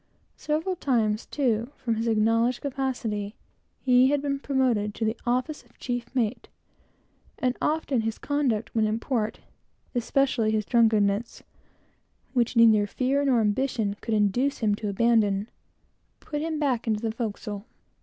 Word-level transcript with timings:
Several 0.35 0.75
times, 0.75 1.27
too, 1.27 1.69
from 1.75 1.93
his 1.93 2.07
known 2.07 2.51
capacity, 2.53 3.35
he 3.81 4.07
had 4.07 4.19
been 4.19 4.39
promoted 4.39 4.95
to 4.95 5.05
the 5.05 5.15
office 5.27 5.61
of 5.63 5.77
chief 5.77 6.07
mate, 6.15 6.49
and 7.37 7.53
as 7.53 7.57
often, 7.61 8.01
his 8.01 8.17
conduct 8.17 8.73
when 8.73 8.87
in 8.87 8.99
port, 8.99 9.41
especially 9.93 10.49
his 10.49 10.65
drunkenness, 10.65 11.43
which 12.33 12.55
neither 12.55 12.87
fear 12.87 13.23
nor 13.23 13.41
ambition 13.41 13.95
could 14.01 14.15
induce 14.15 14.57
him 14.57 14.73
to 14.73 14.89
abandon, 14.89 15.49
put 16.19 16.41
him 16.41 16.57
back 16.57 16.87
into 16.87 17.01
the 17.03 17.11
forecastle. 17.11 17.67